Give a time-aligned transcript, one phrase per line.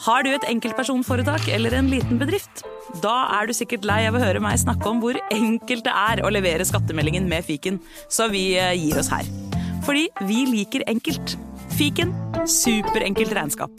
[0.00, 2.62] Har du et enkeltpersonforetak eller en liten bedrift?
[3.02, 6.22] Da er du sikkert lei av å høre meg snakke om hvor enkelt det er
[6.24, 7.76] å levere skattemeldingen med fiken,
[8.08, 9.28] så vi eh, gir oss her.
[9.84, 11.34] Fordi vi liker enkelt.
[11.76, 12.14] Fiken
[12.48, 13.74] superenkelt regnskap.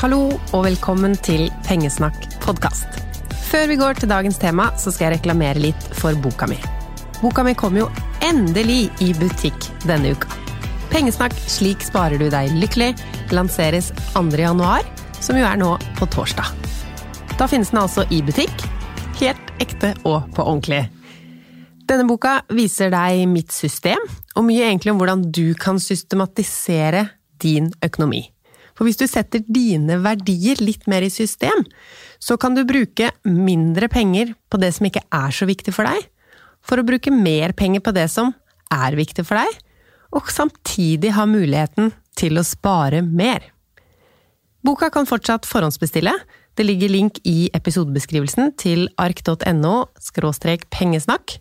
[0.00, 2.98] Hallo og velkommen til Pengesnakk podkast.
[3.46, 6.58] Før vi går til dagens tema, så skal jeg reklamere litt for boka mi.
[7.22, 7.86] Boka mi kom jo
[8.24, 10.30] endelig i butikk denne uka.
[10.92, 12.94] Pengesnakk Slik sparer du deg lykkelig
[13.36, 14.24] lanseres 2.
[14.40, 14.86] januar,
[15.20, 16.48] som jo er nå på torsdag.
[17.38, 18.64] Da finnes den altså i butikk,
[19.20, 20.86] helt ekte og på ordentlig.
[21.88, 24.00] Denne boka viser deg mitt system,
[24.36, 27.06] og mye egentlig om hvordan du kan systematisere
[27.40, 28.26] din økonomi.
[28.76, 31.64] For hvis du setter dine verdier litt mer i system,
[32.22, 36.04] så kan du bruke mindre penger på det som ikke er så viktig for deg,
[36.64, 38.34] for å bruke mer penger på det som
[38.74, 39.60] er viktig for deg,
[40.14, 43.50] og samtidig ha muligheten til å spare mer.
[44.64, 46.12] Boka kan fortsatt forhåndsbestille.
[46.58, 49.74] Det ligger link i episodebeskrivelsen til ark.no
[50.74, 51.38] pengesnakk.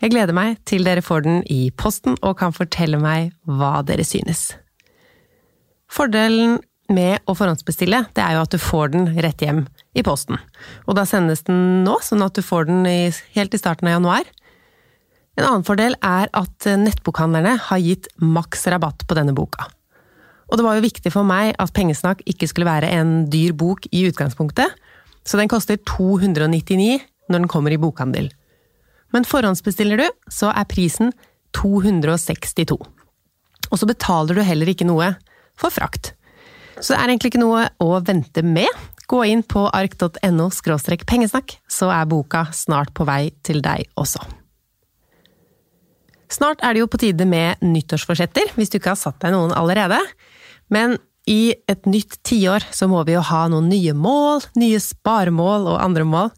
[0.00, 4.06] Jeg gleder meg til dere får den i posten og kan fortelle meg hva dere
[4.06, 4.54] synes.
[5.90, 6.60] Fordelen
[6.92, 9.64] med å forhåndsbestille, det er jo at du får den rett hjem
[9.96, 10.38] i posten.
[10.86, 13.00] Og da sendes den nå, sånn at du får den i,
[13.36, 14.28] helt i starten av januar.
[15.38, 19.70] En annen fordel er at nettbokhandlerne har gitt maks rabatt på denne boka.
[20.50, 23.86] Og det var jo viktig for meg at Pengesnakk ikke skulle være en dyr bok
[23.94, 24.74] i utgangspunktet,
[25.22, 26.98] så den koster 299
[27.30, 28.30] når den kommer i bokhandel.
[29.14, 31.12] Men forhåndsbestiller du, så er prisen
[31.56, 32.78] 262.
[33.70, 35.12] Og så betaler du heller ikke noe
[35.58, 36.14] for frakt.
[36.80, 38.68] Så det er egentlig ikke noe å vente med.
[39.10, 40.48] Gå inn på ark.no
[41.06, 44.22] pengesnakk, så er boka snart på vei til deg også.
[46.30, 49.52] Snart er det jo på tide med nyttårsforsetter, hvis du ikke har satt deg noen
[49.52, 49.98] allerede.
[50.70, 50.96] Men
[51.26, 55.82] i et nytt tiår så må vi jo ha noen nye mål, nye sparemål og
[55.82, 56.30] andre mål.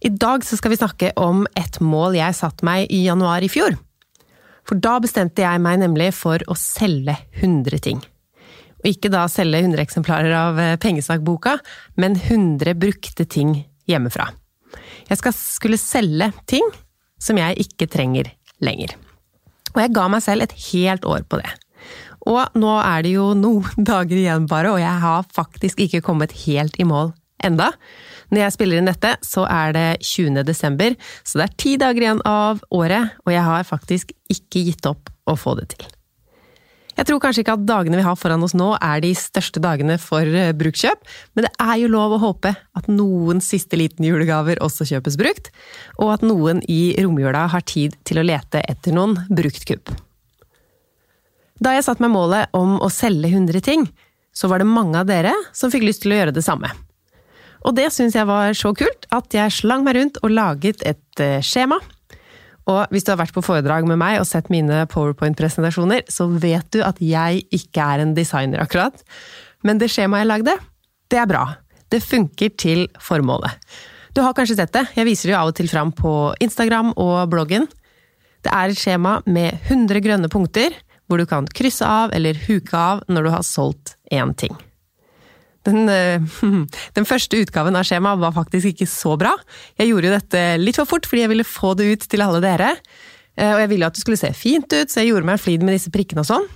[0.00, 3.52] I dag så skal vi snakke om et mål jeg satte meg i januar i
[3.52, 3.76] fjor.
[4.68, 8.00] For da bestemte jeg meg nemlig for å selge 100 ting.
[8.82, 11.56] Og ikke da selge 100 eksemplarer av eh, pengesakboka,
[11.98, 13.56] men 100 brukte ting
[13.88, 14.30] hjemmefra.
[15.08, 16.66] Jeg skal, skulle selge ting
[17.22, 18.30] som jeg ikke trenger
[18.64, 18.94] lenger.
[19.74, 21.50] Og jeg ga meg selv et helt år på det.
[22.28, 26.36] Og nå er det jo noen dager igjen bare, og jeg har faktisk ikke kommet
[26.44, 27.12] helt i mål
[27.44, 27.70] enda.
[28.32, 30.42] Når jeg spiller inn dette, så er det 20.
[30.46, 34.90] desember, så det er ti dager igjen av året, og jeg har faktisk ikke gitt
[34.90, 35.86] opp å få det til.
[36.98, 40.00] Jeg tror kanskje ikke at dagene vi har foran oss nå er de største dagene
[40.02, 41.04] for brukkjøp, brukskjøp,
[41.38, 45.52] men det er jo lov å håpe at noen siste liten julegaver også kjøpes brukt,
[46.02, 49.94] og at noen i romjula har tid til å lete etter noen bruktkupp.
[51.62, 53.86] Da jeg satte meg målet om å selge 100 ting,
[54.34, 56.70] så var det mange av dere som fikk lyst til å gjøre det samme.
[57.66, 61.22] Og det syns jeg var så kult at jeg slang meg rundt og laget et
[61.22, 61.78] eh, skjema
[62.68, 66.68] og hvis du har vært på foredrag med meg og sett mine powerpoint-presentasjoner, så vet
[66.74, 69.00] du at jeg ikke er en designer, akkurat.
[69.64, 70.56] Men det skjemaet jeg lagde,
[71.08, 71.44] det er bra.
[71.88, 73.56] Det funker til formålet.
[74.12, 76.12] Du har kanskje sett det, jeg viser det jo av og til fram på
[76.44, 77.68] Instagram og bloggen.
[78.44, 80.76] Det er et skjema med 100 grønne punkter,
[81.08, 84.56] hvor du kan krysse av eller huke av når du har solgt én ting.
[85.68, 86.22] Den, eh,
[86.96, 89.34] den, første utgaven av skjemaet var faktisk ikke så bra.
[89.80, 92.40] Jeg gjorde jo dette litt for fort fordi jeg ville få det ut til alle
[92.44, 92.74] dere.
[93.36, 95.44] Eh, Og jeg ville at det skulle se fint ut, så jeg gjorde meg en
[95.44, 96.48] flid med disse prikkene og sånn.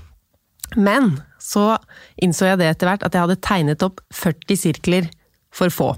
[0.80, 1.76] Men så
[2.22, 5.10] innså jeg det etter hvert at jeg hadde tegnet opp 40 sirkler
[5.52, 5.92] for få.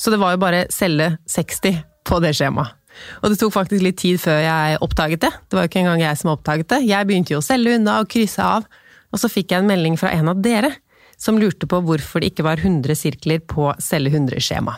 [0.00, 2.72] Så det var jo bare celle 60 på det skjemaet.
[3.20, 5.28] Og det tok faktisk litt tid før jeg oppdaget det.
[5.44, 6.78] Det var jo ikke engang jeg som oppdaget det.
[6.88, 8.64] Jeg begynte jo å selge unna og krysse av,
[9.12, 10.72] og så fikk jeg en melding fra en av dere
[11.20, 14.76] som lurte på hvorfor det ikke var 100 sirkler på celle 100-skjema.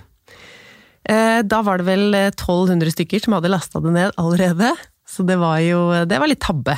[1.08, 4.75] Eh, Da var det vel 1200 stykker som hadde lasta det ned allerede,
[5.08, 6.76] så det var jo det var litt tabbe.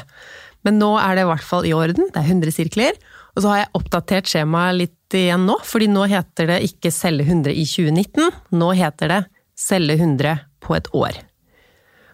[0.64, 2.96] Men nå er det i hvert fall i orden, det er 100 sirkler.
[3.34, 7.24] Og så har jeg oppdatert skjemaet litt igjen nå, fordi nå heter det ikke celle
[7.24, 9.20] 100 i 2019, nå heter det
[9.58, 11.20] celle 100 på et år.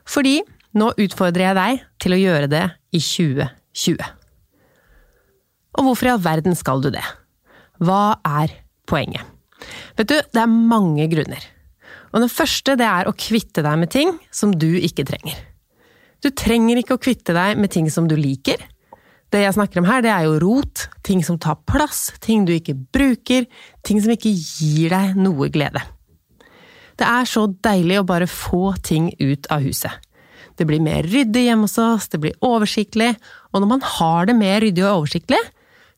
[0.06, 0.38] Fordi
[0.76, 2.64] nå utfordrer jeg deg til å gjøre det
[2.94, 4.10] i 2020.
[5.76, 7.04] Og hvorfor i all verden skal du det?
[7.82, 8.55] Hva er
[8.88, 9.26] poenget?
[9.96, 11.43] Vet du, det er mange grunner.
[12.14, 15.37] Og den første det er å kvitte deg med ting som du ikke trenger.
[16.25, 18.62] Du trenger ikke å kvitte deg med ting som du liker.
[19.32, 22.55] Det jeg snakker om her, det er jo rot, ting som tar plass, ting du
[22.55, 23.49] ikke bruker,
[23.84, 25.82] ting som ikke gir deg noe glede.
[26.96, 29.93] Det er så deilig å bare få ting ut av huset.
[30.56, 33.12] Det blir mer ryddig hjemme hos oss, det blir oversiktlig,
[33.52, 35.43] og når man har det mer ryddig og oversiktlig,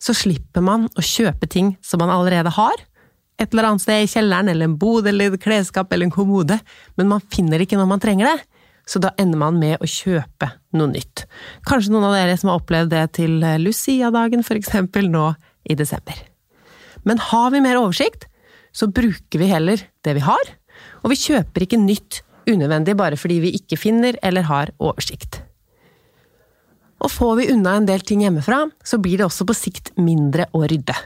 [0.02, 2.76] så slipper man å kjøpe ting som man allerede har,
[3.38, 6.58] et eller annet sted i kjelleren eller en bod eller et klesskap eller en kommode,
[6.98, 8.38] men man finner det ikke når man trenger det,
[8.88, 10.48] så da ender man med å kjøpe
[10.78, 11.26] noe nytt.
[11.68, 15.26] Kanskje noen av dere som har opplevd det til Lucia-dagen eksempel nå
[15.68, 16.16] i desember.
[17.04, 18.26] Men har vi mer oversikt,
[18.72, 20.54] så bruker vi heller det vi har,
[21.02, 25.42] og vi kjøper ikke nytt unødvendig bare fordi vi ikke finner eller har oversikt.
[26.98, 30.48] Og får vi unna en del ting hjemmefra, så blir det også på sikt mindre
[30.56, 30.96] å rydde.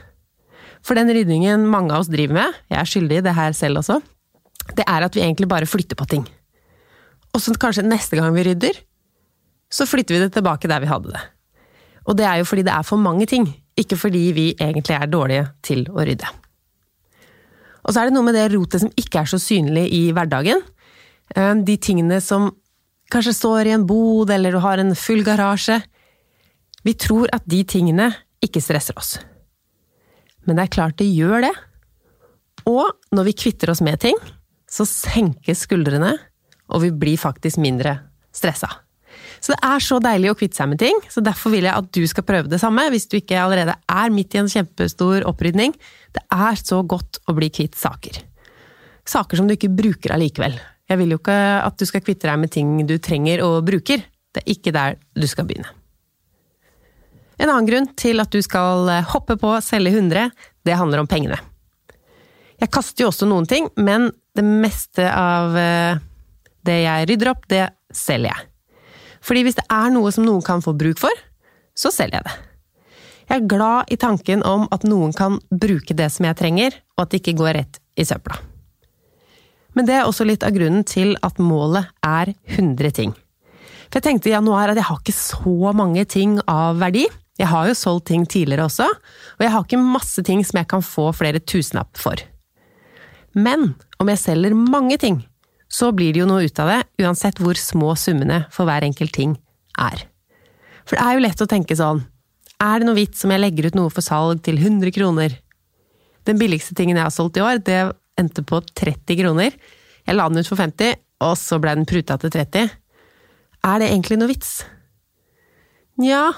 [0.83, 3.83] For den ryddingen mange av oss driver med, jeg er skyldig i det her selv
[3.83, 3.99] også,
[4.75, 6.25] det er at vi egentlig bare flytter på ting.
[7.33, 8.77] Og så kanskje neste gang vi rydder,
[9.73, 11.23] så flytter vi det tilbake der vi hadde det.
[12.03, 13.47] Og det er jo fordi det er for mange ting,
[13.79, 16.29] ikke fordi vi egentlig er dårlige til å rydde.
[17.83, 20.61] Og så er det noe med det rotet som ikke er så synlig i hverdagen.
[21.35, 22.51] Eh, De tingene som
[23.13, 25.79] kanskje står i en bod, eller du har en full garasje.
[26.83, 28.09] Vi tror at de tingene
[28.43, 29.17] ikke stresser oss.
[30.43, 31.53] Men det er klart det gjør det.
[32.69, 34.17] Og når vi kvitter oss med ting,
[34.69, 36.15] så senkes skuldrene,
[36.73, 37.99] og vi blir faktisk mindre
[38.33, 38.69] stressa.
[39.43, 41.89] Så det er så deilig å kvitte seg med ting, så derfor vil jeg at
[41.93, 45.75] du skal prøve det samme, hvis du ikke allerede er midt i en kjempestor opprydning.
[46.15, 48.21] Det er så godt å bli kvitt saker.
[49.03, 50.55] Saker som du ikke bruker allikevel.
[50.91, 54.03] Jeg vil jo ikke at du skal kvitte deg med ting du trenger og bruker.
[54.33, 55.71] Det er ikke der du skal begynne.
[57.39, 60.29] En annen grunn til at du skal hoppe på å selge 100,
[60.63, 61.39] det handler om pengene.
[62.61, 65.99] Jeg kaster jo også noen ting, men det meste av eh,
[66.63, 68.47] det jeg rydder opp, det selger jeg.
[69.23, 71.23] Fordi hvis det er noe som noen kan få bruk for,
[71.75, 72.37] så selger jeg det.
[73.23, 77.05] Jeg er glad i tanken om at noen kan bruke det som jeg trenger, og
[77.05, 78.52] at det ikke går rett i søpla.
[79.73, 83.13] Men det er også litt av grunnen til at målet er 100 ting.
[83.89, 87.07] For jeg tenkte i januar at jeg har ikke så mange ting av verdi.
[87.37, 90.69] Jeg har jo solgt ting tidligere også, og jeg har ikke masse ting som jeg
[90.69, 92.21] kan få flere tusenlapp for.
[93.33, 95.23] Men om jeg selger mange ting,
[95.65, 99.15] så blir det jo noe ut av det, uansett hvor små summene for hver enkelt
[99.15, 99.33] ting
[99.81, 100.05] er.
[100.85, 102.03] For det er jo lett å tenke sånn,
[102.61, 105.33] er det noe vits om jeg legger ut noe for salg til 100 kroner?
[106.29, 107.81] Den billigste tingen jeg har solgt i år, det
[108.19, 109.55] endte på 30 kroner.
[110.07, 112.71] Jeg la den ut for 50, og så ble den pruta til 30.
[113.63, 114.55] Er det egentlig noe vits?
[116.01, 116.31] Nja,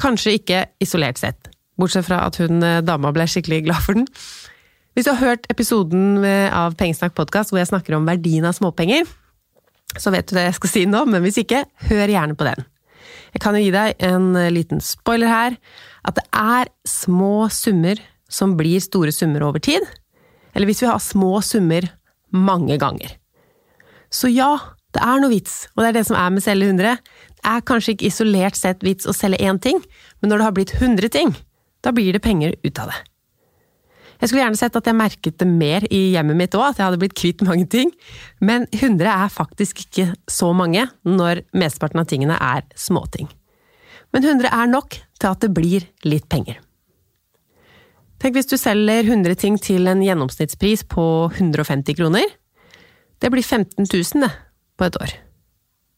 [0.00, 1.50] kanskje ikke isolert sett.
[1.80, 4.08] Bortsett fra at hun dama ble skikkelig glad for den.
[4.94, 9.06] Hvis du har hørt episoden av Pengesnakk podkast hvor jeg snakker om verdien av småpenger,
[9.98, 12.66] så vet du det jeg skal si nå, men hvis ikke, hør gjerne på den.
[13.34, 15.56] Jeg kan jo gi deg en liten spoiler her,
[16.06, 19.82] at det er små summer som blir store summer over tid.
[20.54, 21.86] Eller hvis vi har små summer
[22.30, 23.16] mange ganger.
[24.10, 24.56] Så ja,
[24.94, 26.96] det er noe vits, og det er det som er med å selge 100.
[27.40, 29.78] Det er kanskje ikke isolert sett vits å selge én ting,
[30.20, 31.32] men når det har blitt 100 ting,
[31.84, 32.98] da blir det penger ut av det.
[34.20, 36.90] Jeg skulle gjerne sett at jeg merket det mer i hjemmet mitt òg, at jeg
[36.90, 37.92] hadde blitt kvitt mange ting,
[38.44, 43.30] men 100 er faktisk ikke så mange når mesteparten av tingene er småting.
[44.12, 46.58] Men 100 er nok til at det blir litt penger.
[48.20, 52.26] Tenk hvis du selger 100 ting til en gjennomsnittspris på 150 kroner.
[53.20, 54.30] Det blir 15 000 det,
[54.76, 55.14] på et år.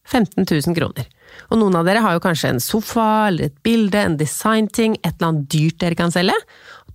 [0.07, 1.07] 15 000 kroner.
[1.51, 5.15] Og noen av dere har jo kanskje en sofa eller et bilde, en designting, et
[5.15, 6.35] eller annet dyrt dere kan selge.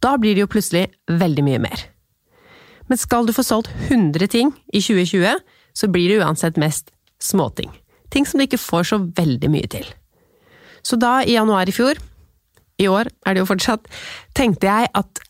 [0.00, 1.85] Da blir det jo plutselig veldig mye mer.
[2.88, 5.40] Men skal du få solgt 100 ting i 2020,
[5.76, 7.70] så blir det uansett mest småting.
[8.08, 9.85] ting som du ikke får så veldig mye til.
[10.80, 11.99] Så da, i januar i fjor,
[12.78, 13.88] i år er det jo fortsatt,
[14.38, 15.23] tenkte jeg at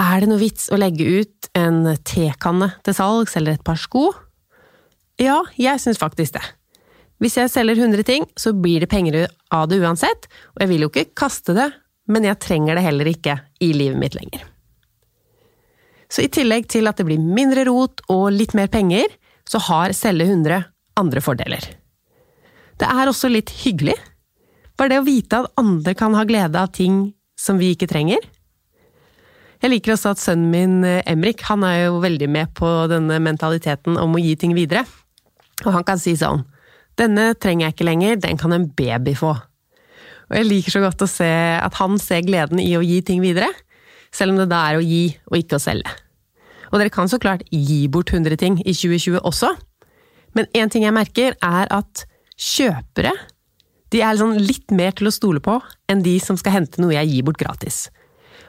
[0.00, 4.10] er det noe vits å legge ut en tekanne til salgs eller et par sko?
[5.20, 6.44] Ja, jeg syns faktisk det.
[7.20, 10.86] Hvis jeg selger 100 ting, så blir det penger av det uansett, og jeg vil
[10.86, 11.68] jo ikke kaste det,
[12.08, 14.46] men jeg trenger det heller ikke i livet mitt lenger.
[16.10, 19.12] Så i tillegg til at det blir mindre rot og litt mer penger,
[19.46, 20.64] så har Selge 100
[20.98, 21.68] andre fordeler.
[22.80, 23.94] Det er også litt hyggelig.
[24.80, 28.22] Bare det å vite at andre kan ha glede av ting som vi ikke trenger.
[29.60, 33.18] Jeg liker også at sønnen min eh, Emrik han er jo veldig med på denne
[33.20, 34.86] mentaliteten om å gi ting videre.
[35.66, 36.46] Og han kan si sånn
[36.96, 39.34] Denne trenger jeg ikke lenger, den kan en baby få.
[40.30, 43.22] Og jeg liker så godt å se at han ser gleden i å gi ting
[43.22, 43.48] videre,
[44.12, 45.92] selv om det da er å gi og ikke å selge.
[46.70, 49.52] Og dere kan så klart gi bort 100 ting i 2020 også,
[50.36, 52.04] men én ting jeg merker, er at
[52.36, 53.14] kjøpere
[53.90, 55.58] de er liksom litt mer til å stole på
[55.90, 57.88] enn de som skal hente noe jeg gir bort gratis.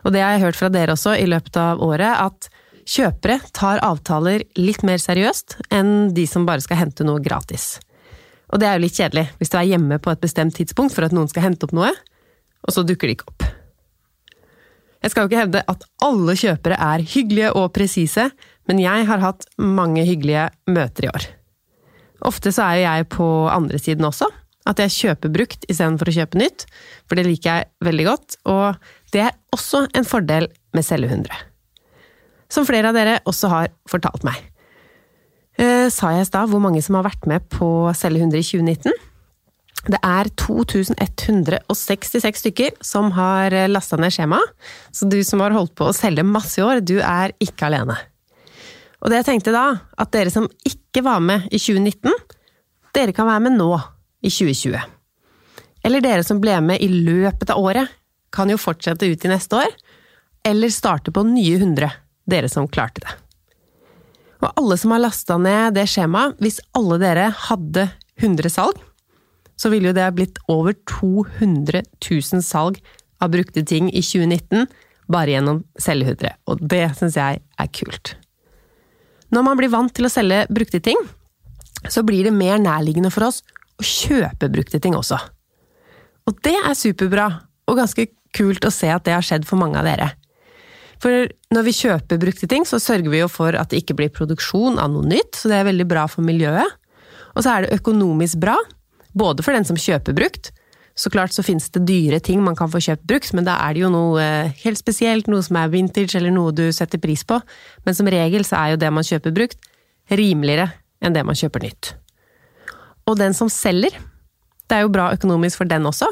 [0.05, 2.49] Og det har jeg hørt fra dere også i løpet av året, at
[2.89, 7.75] kjøpere tar avtaler litt mer seriøst enn de som bare skal hente noe gratis.
[8.51, 11.07] Og det er jo litt kjedelig, hvis du er hjemme på et bestemt tidspunkt for
[11.07, 11.91] at noen skal hente opp noe,
[12.61, 13.45] og så dukker de ikke opp.
[15.01, 18.27] Jeg skal jo ikke hevde at alle kjøpere er hyggelige og presise,
[18.69, 21.29] men jeg har hatt mange hyggelige møter i år.
[22.29, 24.27] Ofte så er jo jeg på andre siden også,
[24.69, 26.59] at jeg kjøper brukt istedenfor å kjøpe nytt,
[27.09, 28.65] for det liker jeg veldig godt, og
[29.13, 31.27] det er også en fordel med 100.
[32.51, 34.37] Som flere av dere også har fortalt meg.
[35.59, 38.91] Eh, sa jeg i stad hvor mange som har vært med på 100 i 2019?
[39.89, 44.45] Det er 2166 stykker som har lasta ned skjemaet,
[44.93, 47.97] så du som har holdt på å selge masse i år, du er ikke alene.
[49.01, 49.65] Og det jeg tenkte da,
[49.97, 52.11] at dere som ikke var med i 2019,
[52.93, 53.71] dere kan være med nå
[54.21, 54.79] i 2020.
[55.83, 57.89] Eller dere som ble med i løpet av året,
[58.31, 59.73] kan jo fortsette ut i neste år,
[60.47, 61.89] eller starte på nye 100,
[62.29, 63.17] dere som klarte det.
[64.41, 67.89] Og alle som har lasta ned det skjemaet, hvis alle dere hadde
[68.21, 68.79] 100 salg,
[69.59, 72.79] så ville jo det ha blitt over 200 000 salg
[73.21, 74.65] av brukte ting i 2019
[75.11, 78.15] bare gjennom selgehudre, og det syns jeg er kult.
[79.31, 80.97] Når man blir vant til å selge brukte ting,
[81.89, 83.41] så blir det mer nærliggende for oss
[83.81, 85.19] å kjøpe brukte ting også.
[86.29, 87.27] Og det er superbra,
[87.67, 90.11] og ganske kult å se at det har skjedd for mange av dere.
[91.01, 94.13] For når vi kjøper brukte ting, så sørger vi jo for at det ikke blir
[94.13, 96.77] produksjon av noe nytt, så det er veldig bra for miljøet.
[97.33, 98.57] Og så er det økonomisk bra,
[99.17, 100.51] både for den som kjøper brukt,
[100.95, 103.73] så klart så finnes det dyre ting man kan få kjøpt brukt, men da er
[103.73, 107.23] det jo noe eh, helt spesielt, noe som er vintage eller noe du setter pris
[107.25, 107.39] på.
[107.87, 109.71] Men som regel så er jo det man kjøper brukt,
[110.11, 110.69] rimeligere
[111.01, 111.93] enn det man kjøper nytt.
[113.09, 113.95] Og den som selger,
[114.69, 116.07] det er jo bra økonomisk for den også.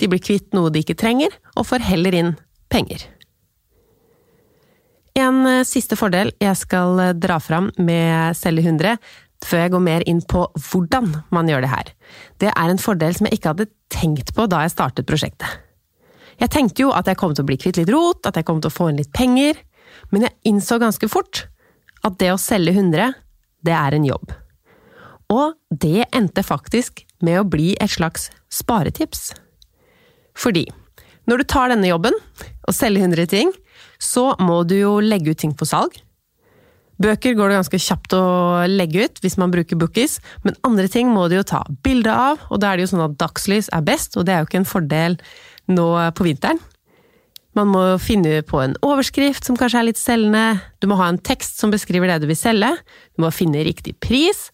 [0.00, 2.32] De blir kvitt noe de ikke trenger, og får heller inn
[2.72, 3.04] penger.
[5.18, 8.96] En eh, siste fordel jeg skal eh, dra fram med Selge 100,
[9.44, 11.90] før jeg går mer inn på hvordan man gjør det her.
[12.40, 15.60] Det er en fordel som jeg ikke hadde tenkt på da jeg startet prosjektet.
[16.40, 18.62] Jeg tenkte jo at jeg kom til å bli kvitt litt rot, at jeg kom
[18.62, 19.58] til å få inn litt penger,
[20.10, 21.46] men jeg innså ganske fort
[22.02, 23.12] at det å selge 100,
[23.62, 24.32] det er en jobb.
[25.32, 29.30] Og det endte faktisk med å bli et slags sparetips.
[30.36, 30.66] Fordi
[31.30, 32.16] når du tar denne jobben,
[32.66, 33.52] og selger 100 ting,
[34.02, 35.94] så må du jo legge ut ting for salg.
[37.02, 38.24] Bøker går det ganske kjapt å
[38.70, 42.42] legge ut hvis man bruker Bookies, men andre ting må du jo ta bilde av,
[42.50, 44.60] og da er det jo sånn at dagslys er best, og det er jo ikke
[44.62, 45.16] en fordel
[45.72, 46.60] nå på vinteren.
[47.58, 51.20] Man må finne på en overskrift som kanskje er litt selgende, du må ha en
[51.20, 52.70] tekst som beskriver det du vil selge,
[53.16, 54.46] du må finne riktig pris,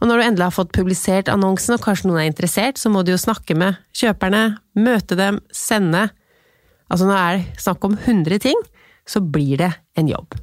[0.00, 3.02] og når du endelig har fått publisert annonsen og kanskje noen er interessert, så må
[3.04, 6.08] du jo snakke med kjøperne, møte dem, sende…
[6.86, 8.60] Altså når det er snakk om 100 ting,
[9.10, 10.36] så blir det en jobb.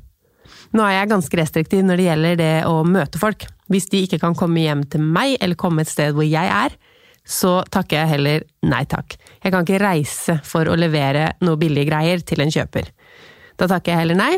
[0.74, 3.46] Nå er jeg ganske restriktiv når det gjelder det å møte folk.
[3.72, 6.76] Hvis de ikke kan komme hjem til meg, eller komme et sted hvor jeg er,
[7.24, 9.16] så takker jeg heller nei takk.
[9.40, 12.90] Jeg kan ikke reise for å levere noe billige greier til en kjøper.
[13.56, 14.34] Da takker jeg heller nei,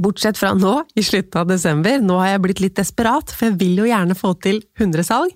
[0.00, 2.00] Bortsett fra nå, i slutten av desember.
[2.00, 5.34] Nå har jeg blitt litt desperat, for jeg vil jo gjerne få til 100 salg.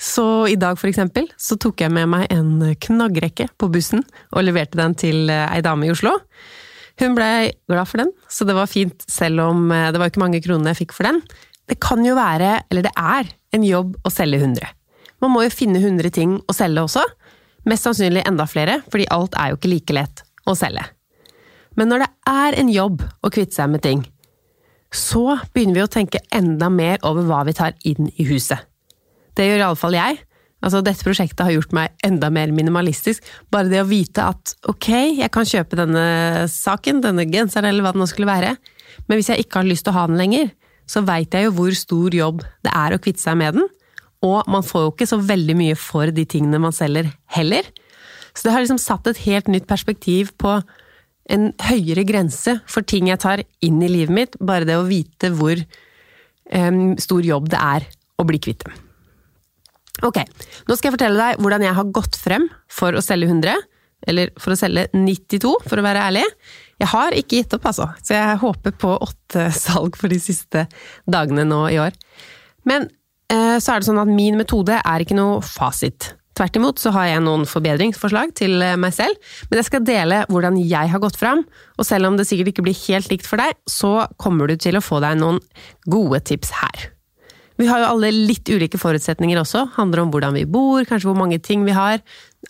[0.00, 4.44] Så i dag, for eksempel, så tok jeg med meg en knaggrekke på bussen og
[4.44, 6.12] leverte den til eh, ei dame i Oslo.
[7.00, 10.22] Hun blei glad for den, så det var fint, selv om eh, det var ikke
[10.22, 11.22] mange kronene jeg fikk for den.
[11.70, 14.66] Det kan jo være, eller det er, en jobb å selge 100.
[15.22, 17.04] Man må jo finne 100 ting å selge også.
[17.70, 20.82] Mest sannsynlig enda flere, fordi alt er jo ikke like lett å selge.
[21.78, 24.04] Men når det er en jobb å kvitte seg med ting,
[24.94, 28.62] så begynner vi å tenke enda mer over hva vi tar inn i huset.
[29.34, 30.20] Det gjør iallfall jeg,
[30.64, 33.24] Altså, dette prosjektet har gjort meg enda mer minimalistisk.
[33.52, 34.88] Bare det å vite at ok,
[35.20, 36.04] jeg kan kjøpe denne
[36.48, 38.54] saken, denne genseren eller hva det nå skulle være,
[39.04, 40.52] men hvis jeg ikke har lyst til å ha den lenger,
[40.88, 43.68] så veit jeg jo hvor stor jobb det er å kvitte seg med den.
[44.24, 47.68] Og man får jo ikke så veldig mye for de tingene man selger heller.
[48.32, 50.56] Så det har liksom satt et helt nytt perspektiv på
[51.32, 55.30] en høyere grense for ting jeg tar inn i livet mitt, bare det å vite
[55.34, 57.86] hvor um, stor jobb det er
[58.20, 58.74] å bli kvitt dem.
[60.04, 60.18] Ok,
[60.66, 63.62] nå skal jeg fortelle deg hvordan jeg har gått frem for å selge 100,
[64.10, 66.24] eller for å selge 92, for å være ærlig.
[66.82, 70.66] Jeg har ikke gitt opp, altså, så jeg håper på åtte salg for de siste
[71.08, 71.96] dagene nå i år.
[72.68, 72.88] Men
[73.32, 76.12] eh, så er det sånn at min metode er ikke noe fasit.
[76.34, 79.18] Tvert imot så har jeg noen forbedringsforslag til eh, meg selv,
[79.50, 81.44] men jeg skal dele hvordan jeg har gått fram,
[81.78, 84.78] og selv om det sikkert ikke blir helt likt for deg, så kommer du til
[84.78, 85.38] å få deg noen
[85.86, 86.90] gode tips her.
[87.54, 91.18] Vi har jo alle litt ulike forutsetninger også, handler om hvordan vi bor, kanskje hvor
[91.20, 92.00] mange ting vi har.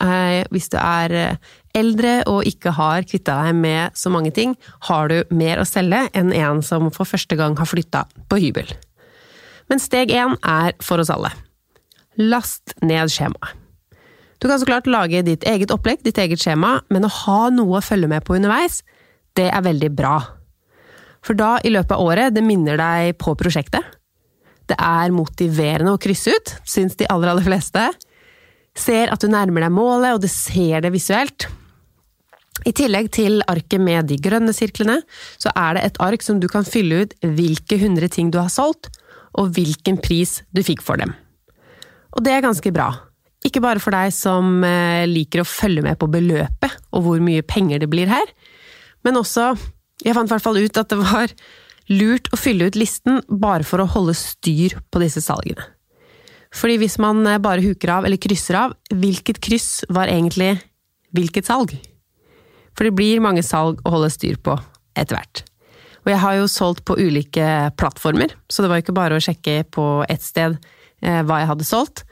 [0.01, 4.55] Eh, hvis du er eh, eldre og ikke har kvitta deg med så mange ting,
[4.89, 8.73] har du mer å selge enn en som for første gang har flytta på hybel.
[9.69, 11.35] Men steg én er for oss alle.
[12.17, 13.64] Last ned skjemaet.
[14.39, 17.79] Du kan så klart lage ditt eget opplegg, ditt eget skjema, men å ha noe
[17.79, 18.83] å følge med på underveis,
[19.35, 20.17] det er veldig bra.
[21.25, 23.95] For da, i løpet av året, det minner deg på prosjektet.
[24.69, 27.89] Det er motiverende å krysse ut, syns de aller, aller fleste.
[28.77, 31.49] Ser at du nærmer deg målet, og du ser det visuelt.
[32.65, 35.01] I tillegg til arket med de grønne sirklene,
[35.41, 38.53] så er det et ark som du kan fylle ut hvilke hundre ting du har
[38.53, 38.89] solgt,
[39.35, 41.13] og hvilken pris du fikk for dem.
[42.15, 42.93] Og det er ganske bra,
[43.45, 47.45] ikke bare for deg som eh, liker å følge med på beløpet og hvor mye
[47.47, 48.27] penger det blir her,
[49.05, 49.55] men også
[50.05, 51.31] Jeg fant i hvert fall ut at det var
[51.89, 55.63] lurt å fylle ut listen bare for å holde styr på disse salgene.
[56.55, 60.57] Fordi hvis man eh, bare huker av eller krysser av, hvilket kryss var egentlig
[61.15, 61.77] hvilket salg?
[62.75, 64.59] For det blir mange salg å holde styr på
[64.99, 65.45] etter hvert.
[66.05, 67.49] Og jeg har jo solgt på ulike
[67.81, 70.59] plattformer, så det var ikke bare å sjekke på ett sted
[71.01, 72.05] eh, hva jeg hadde solgt.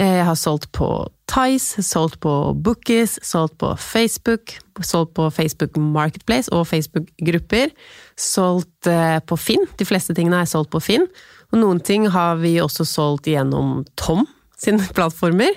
[0.00, 0.88] Eh, jeg har solgt på
[1.30, 2.32] Tice, solgt på
[2.64, 7.74] Bookies, solgt på Facebook, solgt på Facebook Marketplace og Facebook-grupper.
[8.16, 9.68] Solgt eh, på Finn.
[9.76, 11.04] De fleste tingene er solgt på Finn.
[11.52, 14.24] Og noen ting har vi også solgt gjennom Tom
[14.60, 15.52] sine plattformer.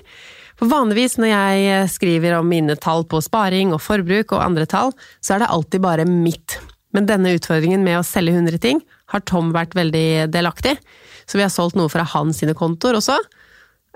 [0.60, 4.68] For vanligvis når jeg eh, skriver om mine tall på sparing og forbruk og andre
[4.70, 4.92] tall,
[5.24, 6.60] så er det alltid bare mitt.
[6.94, 10.76] Men denne utfordringen med å selge 100 ting har Tom vært veldig delaktig.
[11.24, 13.16] Så vi har solgt noe fra hans sine kontoer også.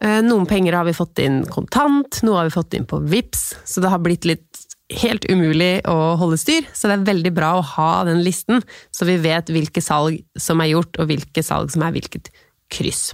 [0.01, 3.43] Eh, noen penger har vi fått inn kontant, noe har vi fått inn på VIPS,
[3.65, 4.65] så det har blitt litt
[5.01, 6.67] helt umulig å holde styr.
[6.73, 8.61] Så det er veldig bra å ha den listen,
[8.93, 12.29] så vi vet hvilke salg som er gjort, og hvilke salg som er hvilket
[12.73, 13.09] kryss.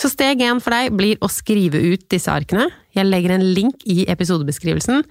[0.00, 2.70] Så steg én for deg blir å skrive ut disse arkene.
[2.96, 5.04] Jeg legger en link i episodebeskrivelsen,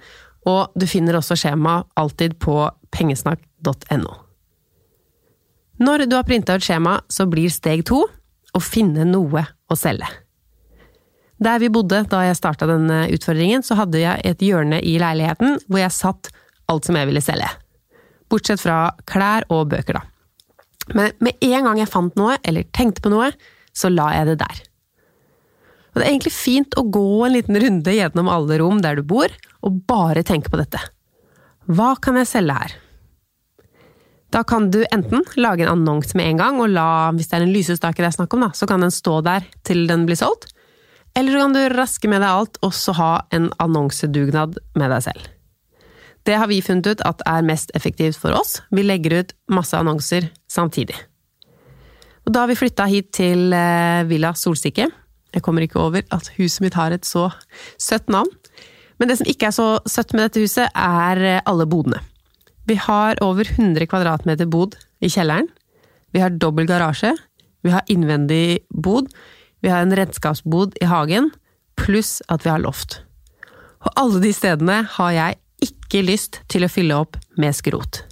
[0.50, 2.56] og du finner også skjema alltid på
[2.96, 4.16] pengesnakk.no.
[5.80, 8.02] Når du har printa ut skjema, så blir steg to
[8.52, 10.08] å finne noe å selge.
[11.40, 15.56] Der vi bodde da jeg starta denne utfordringen, så hadde jeg et hjørne i leiligheten
[15.66, 16.28] hvor jeg satt
[16.70, 17.48] alt som jeg ville selge.
[18.30, 20.04] Bortsett fra klær og bøker, da.
[20.94, 23.30] Men med en gang jeg fant noe, eller tenkte på noe,
[23.72, 24.60] så la jeg det der.
[25.90, 29.06] Og det er egentlig fint å gå en liten runde gjennom alle rom der du
[29.06, 29.32] bor,
[29.66, 30.82] og bare tenke på dette.
[31.70, 32.76] Hva kan jeg selge her?
[34.30, 37.46] Da kan du enten lage en annonse med en gang, og la, hvis det er
[37.48, 40.18] en lysestake det er snakk om, da, så kan den stå der til den blir
[40.18, 40.52] solgt.
[41.14, 45.04] Eller så kan du raske med deg alt, og så ha en annonsedugnad med deg
[45.08, 45.28] selv.
[46.28, 48.60] Det har vi funnet ut at er mest effektivt for oss.
[48.70, 50.96] Vi legger ut masse annonser samtidig.
[52.26, 54.90] Og da har vi flytta hit til eh, Villa Solstikke.
[55.32, 57.30] Jeg kommer ikke over at huset mitt har et så
[57.80, 58.30] søtt navn.
[59.00, 62.02] Men det som ikke er så søtt med dette huset, er eh, alle bodene.
[62.68, 65.48] Vi har over 100 kvadratmeter bod i kjelleren.
[66.12, 67.14] Vi har dobbel garasje.
[67.64, 69.08] Vi har innvendig bod
[69.60, 71.30] vi har en redskapsbod i hagen,
[71.80, 73.00] pluss at vi har loft.
[73.84, 78.02] Og alle de stedene har jeg ikke lyst til å fylle opp med skrot.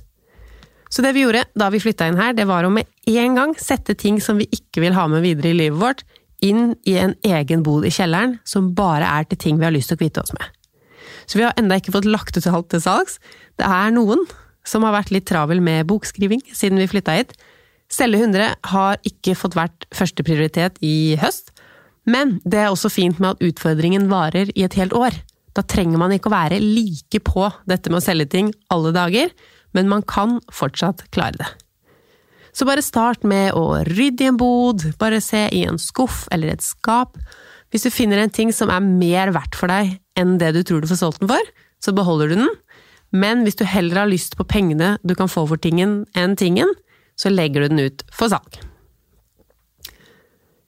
[0.88, 3.52] Så det vi gjorde da vi flytta inn her, det var å med en gang
[3.60, 6.04] sette ting som vi ikke vil ha med videre i livet vårt,
[6.44, 9.90] inn i en egen bod i kjelleren, som bare er til ting vi har lyst
[9.92, 10.46] til å kvitte oss med.
[11.28, 13.18] Så vi har enda ikke fått lagt ut alt til salgs.
[13.60, 14.22] Det er noen
[14.68, 17.34] som har vært litt travel med bokskriving siden vi flytta hit,
[17.88, 21.54] Selge 100 har ikke fått vært førsteprioritet i høst,
[22.08, 25.16] men det er også fint med at utfordringen varer i et helt år.
[25.56, 29.32] Da trenger man ikke å være like på dette med å selge ting alle dager,
[29.76, 31.48] men man kan fortsatt klare det.
[32.56, 36.52] Så bare start med å rydde i en bod, bare se i en skuff eller
[36.52, 37.16] et skap.
[37.72, 40.82] Hvis du finner en ting som er mer verdt for deg enn det du tror
[40.82, 42.52] du får solgt den for, så beholder du den.
[43.14, 46.72] Men hvis du heller har lyst på pengene du kan få for tingen enn tingen,
[47.18, 48.60] så legger du den ut for salg.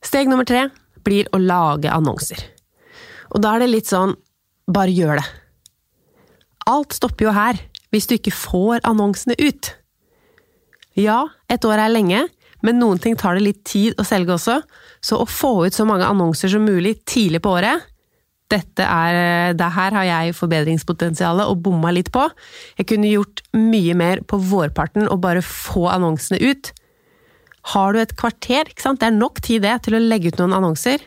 [0.04, 0.66] Steg nummer tre
[1.06, 2.40] blir å lage annonser.
[3.30, 4.16] Og da er det litt sånn
[4.70, 5.26] bare gjør det.
[6.70, 7.58] Alt stopper jo her,
[7.90, 9.72] hvis du ikke får annonsene ut.
[10.98, 12.26] Ja, et år er lenge,
[12.66, 14.60] men noen ting tar det litt tid å selge også,
[15.00, 17.86] så å få ut så mange annonser som mulig tidlig på året,
[18.50, 22.26] dette er, det her har jeg forbedringspotensialet og bomma litt på.
[22.80, 26.72] Jeg kunne gjort mye mer på vårparten og bare få annonsene ut.
[27.74, 29.00] Har du et kvarter, ikke sant?
[29.02, 31.04] det er nok tid det til å legge ut noen annonser.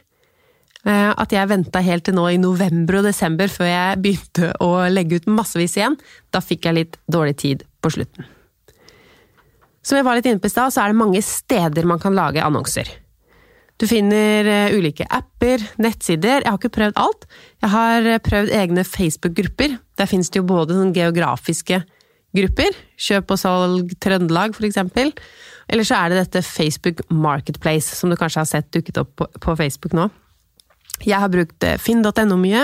[0.83, 4.71] Eh, at jeg venta helt til nå i november og desember før jeg begynte å
[4.91, 5.95] legge ut massevis igjen,
[6.31, 8.27] da fikk jeg litt dårlig tid på slutten.
[9.83, 12.15] Som jeg var litt inne på i stad, så er det mange steder man kan
[12.15, 12.87] lage annonser.
[13.83, 16.45] Du finner eh, ulike apper, nettsider.
[16.45, 17.25] Jeg har ikke prøvd alt.
[17.59, 19.73] Jeg har eh, prøvd egne Facebook-grupper.
[19.99, 21.81] Der finnes det jo både sånn geografiske
[22.33, 25.11] grupper, kjøp og salg Trøndelag eksempel.
[25.67, 29.57] Eller så er det dette Facebook Marketplace, som du kanskje har sett dukket opp på
[29.59, 30.07] Facebook nå.
[31.03, 32.63] Jeg har brukt eh, finn.no mye.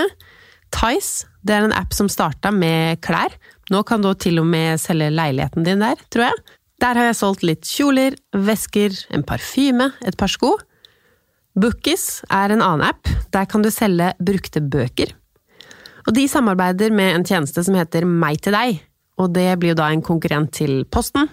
[0.72, 3.36] Tice, det er en app som starta med klær.
[3.76, 6.42] Nå kan du til og med selge leiligheten din der, tror jeg.
[6.80, 10.56] Der har jeg solgt litt kjoler, vesker, en parfyme, et par sko.
[11.60, 13.10] Bookies er en annen app.
[13.34, 15.12] Der kan du selge brukte bøker.
[16.08, 18.80] Og de samarbeider med en tjeneste som heter Meg til deg,
[19.20, 21.28] og det blir jo da en konkurrent til Posten.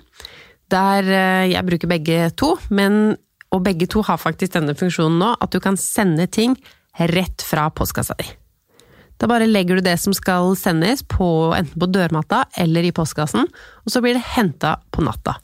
[0.73, 3.15] Der eh, jeg bruker begge to, men
[3.55, 6.57] og begge to har faktisk denne funksjonen nå, at du kan sende ting
[7.13, 8.27] rett fra postkassa di.
[9.17, 13.47] Da bare legger du det som skal sendes, på, enten på dørmatta eller i postkassen,
[13.47, 15.39] og så blir det henta på natta.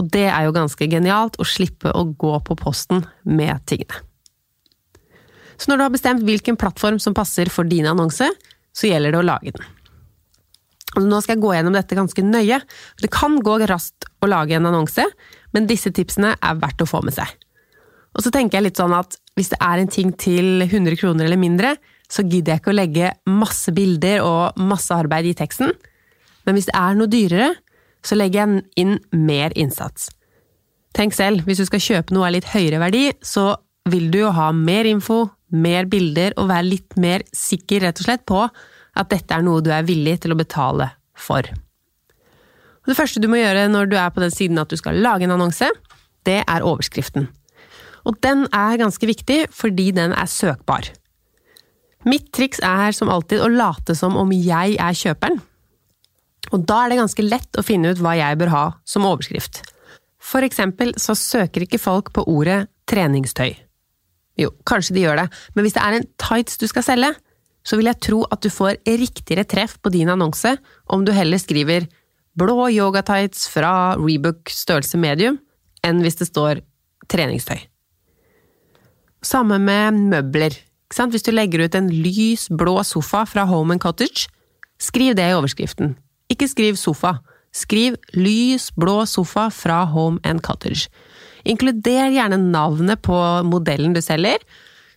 [0.00, 4.00] Og det er jo ganske genialt å slippe å gå på posten med tingene.
[5.62, 8.26] Så når du har bestemt hvilken plattform som passer for din annonse,
[8.74, 9.68] så gjelder det å lage den.
[10.98, 12.58] Og nå skal jeg gå gjennom dette ganske nøye.
[13.00, 15.06] Det kan gå raskt å lage en annonse,
[15.54, 17.30] men disse tipsene er verdt å få med seg.
[18.12, 21.28] Og så tenker jeg litt sånn at hvis det er en ting til 100 kroner
[21.28, 21.76] eller mindre,
[22.12, 25.72] så gidder jeg ikke å legge masse bilder og masse arbeid i teksten.
[26.44, 27.52] Men hvis det er noe dyrere,
[28.04, 30.10] så legger jeg inn mer innsats.
[30.92, 33.54] Tenk selv, hvis du skal kjøpe noe av litt høyere verdi, så
[33.88, 38.08] vil du jo ha mer info, mer bilder og være litt mer sikker rett og
[38.08, 41.46] slett på at dette er noe du er villig til å betale for.
[42.82, 45.26] Det første du må gjøre når du er på den siden at du skal lage
[45.26, 45.68] en annonse,
[46.26, 47.28] det er overskriften.
[48.08, 50.90] Og den er ganske viktig fordi den er søkbar.
[52.08, 55.38] Mitt triks er som alltid å late som om jeg er kjøperen.
[56.50, 59.62] Og da er det ganske lett å finne ut hva jeg bør ha som overskrift.
[60.22, 63.54] For eksempel så søker ikke folk på ordet treningstøy.
[64.40, 67.12] Jo, kanskje de gjør det, men hvis det er en tights du skal selge,
[67.62, 70.56] så vil jeg tro at du får riktigere treff på din annonse
[70.90, 71.86] om du heller skriver
[72.38, 75.38] blå yogatights fra Rebook størrelse medium,
[75.84, 76.62] enn hvis det står
[77.12, 77.60] treningstøy.
[79.22, 80.56] Samme med møbler.
[80.92, 84.26] Hvis du legger ut en lys, blå sofa fra Home and Cottage,
[84.80, 85.94] skriv det i overskriften.
[86.28, 87.20] Ikke skriv sofa.
[87.52, 90.90] Skriv lys, blå sofa fra Home and Cottage.
[91.48, 93.16] Inkluder gjerne navnet på
[93.48, 94.42] modellen du selger,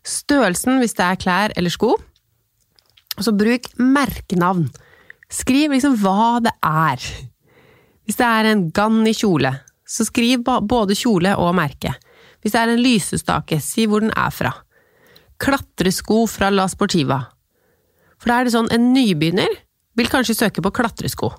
[0.05, 1.95] størrelsen hvis det er klær eller sko,
[3.15, 4.67] og så bruk merkenavn.
[5.31, 7.01] Skriv liksom hva det er.
[8.05, 9.55] Hvis det er en gann i kjole,
[9.85, 11.95] så skriv både kjole og merke.
[12.41, 14.51] Hvis det er en lysestake, si hvor den er fra.
[15.41, 17.23] Klatresko fra La Sportiva.
[18.21, 19.57] For da er det sånn, en nybegynner
[19.97, 21.31] vil kanskje søke på klatresko.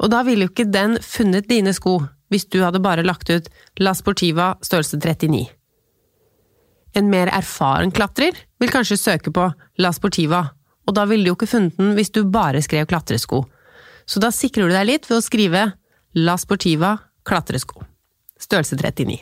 [0.00, 1.98] Og da ville jo ikke den funnet dine sko,
[2.30, 3.48] hvis du hadde bare lagt ut
[3.82, 5.48] La Sportiva størrelse 39.
[6.98, 9.46] En mer erfaren klatrer vil kanskje søke på
[9.78, 10.48] La Sportiva,
[10.86, 13.44] og da ville du jo ikke funnet den hvis du bare skrev klatresko.
[14.06, 15.66] Så da sikrer du deg litt ved å skrive
[16.18, 17.84] La Sportiva klatresko.
[18.40, 19.20] Størrelse 39.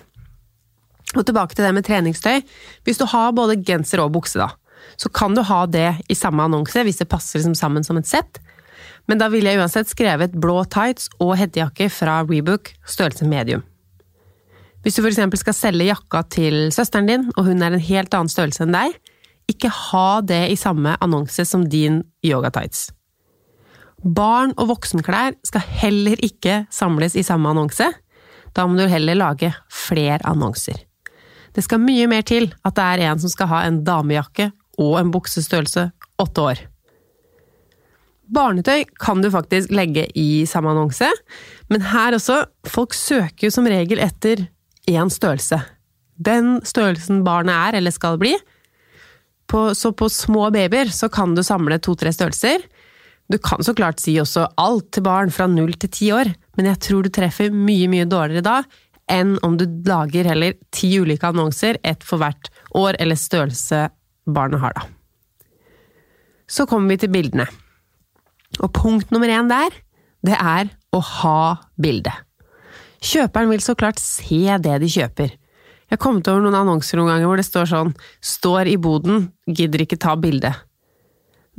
[1.17, 2.41] Og tilbake til det med treningstøy.
[2.85, 4.53] Hvis du har både genser og bukse, da,
[4.97, 8.09] så kan du ha det i samme annonse hvis det passer liksom sammen som et
[8.09, 8.41] sett.
[9.09, 13.65] Men da ville jeg uansett skrevet blå tights og hettejakke fra Rebook, størrelse medium.
[14.85, 15.41] Hvis du f.eks.
[15.41, 18.95] skal selge jakka til søsteren din, og hun er en helt annen størrelse enn deg,
[19.49, 22.91] ikke ha det i samme annonse som din yogatights.
[24.05, 27.89] Barn- og voksenklær skal heller ikke samles i samme annonse.
[28.55, 30.85] Da må du heller lage flere annonser.
[31.57, 34.99] Det skal mye mer til at det er en som skal ha en damejakke og
[35.01, 35.89] en buksestørrelse
[36.23, 36.61] åtte år.
[38.35, 41.09] Barnetøy kan du faktisk legge i samme annonse,
[41.73, 44.45] men her også, folk søker jo som regel etter
[44.89, 45.61] én størrelse.
[46.19, 48.37] Den størrelsen barnet er eller skal bli.
[49.49, 52.61] på, så på små babyer så kan du samle to-tre størrelser.
[53.33, 56.67] Du kan så klart si også alt til barn fra null til ti år, men
[56.67, 58.59] jeg tror du treffer mye, mye dårligere da
[59.09, 63.87] enn om du lager heller ti ulike annonser, ett for hvert år eller størrelse
[64.29, 64.85] barnet har, da.
[66.49, 67.49] Så kommer vi til bildene.
[68.65, 69.75] Og punkt nummer én der,
[70.27, 71.43] det er å ha
[71.81, 72.13] bilde.
[73.05, 75.35] Kjøperen vil så klart se det de kjøper.
[75.89, 79.31] Jeg har kommet over noen annonser noen ganger hvor det står sånn 'Står i boden,
[79.47, 80.55] gidder ikke ta bilde'.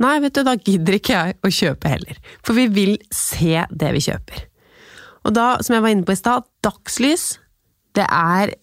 [0.00, 2.20] Nei, vet du, da gidder ikke jeg å kjøpe heller.
[2.42, 4.46] For vi vil se det vi kjøper.
[5.28, 7.38] Og da, som jeg var inne på i stad, dagslys,
[7.98, 8.54] det er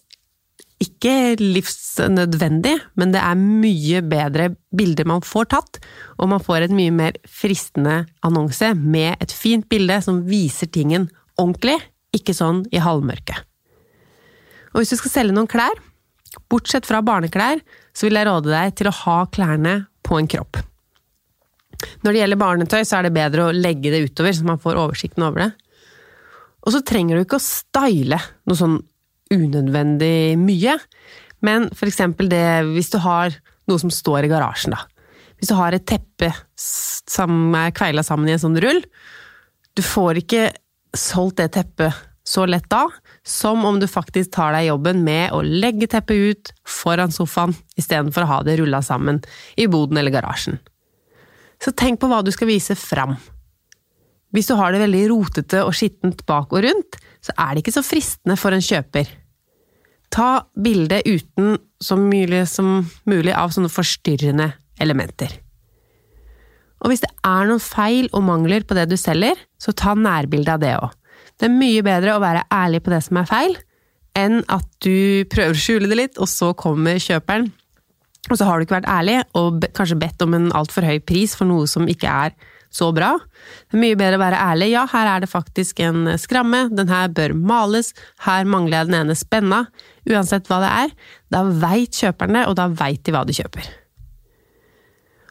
[0.83, 5.79] ikke livsnødvendig, men det er mye bedre bilder man får tatt,
[6.21, 11.09] og man får et mye mer fristende annonse med et fint bilde som viser tingen
[11.37, 11.79] ordentlig,
[12.13, 13.41] ikke sånn i halvmørket.
[14.73, 15.81] Og hvis du skal selge noen klær,
[16.51, 17.61] bortsett fra barneklær,
[17.95, 20.59] så vil jeg råde deg til å ha klærne på en kropp.
[22.03, 24.77] Når det gjelder barnetøy, så er det bedre å legge det utover, så man får
[24.81, 25.49] oversikten over det.
[26.65, 28.77] Og så trenger du ikke å style noe sånn
[29.33, 30.77] unødvendig mye,
[31.45, 33.35] men eksempel det hvis du har
[33.67, 34.85] noe som står i garasjen, da.
[35.37, 38.81] Hvis du har et teppe som er kveila sammen i en sånn rull,
[39.77, 40.47] du får ikke
[40.97, 41.93] solgt det teppet
[42.27, 42.83] så lett da,
[43.23, 48.25] som om du faktisk tar deg jobben med å legge teppet ut foran sofaen, istedenfor
[48.25, 49.21] å ha det rulla sammen
[49.55, 50.57] i boden eller garasjen.
[51.63, 53.15] Så tenk på hva du skal vise fram.
[54.35, 57.77] Hvis du har det veldig rotete og skittent bak og rundt, så er det ikke
[57.77, 59.09] så fristende for en kjøper.
[60.13, 64.51] Ta bildet uten så mye som mulig av sånne forstyrrende
[64.83, 65.31] elementer.
[66.83, 70.53] Og hvis det er noen feil og mangler på det du selger, så ta nærbilde
[70.53, 70.91] av det òg.
[71.37, 73.55] Det er mye bedre å være ærlig på det som er feil,
[74.17, 77.49] enn at du prøver å skjule det litt, og så kommer kjøperen,
[78.27, 81.35] og så har du ikke vært ærlig, og kanskje bedt om en altfor høy pris
[81.37, 82.35] for noe som ikke er
[82.77, 83.15] så bra.
[83.67, 84.69] Det er mye bedre å være ærlig.
[84.75, 87.93] Ja, her er det faktisk en skramme, den her bør males,
[88.27, 89.65] her mangler jeg den ene spenna.
[90.07, 90.95] Uansett hva det er,
[91.33, 93.67] da veit kjøperne, og da veit de hva de kjøper.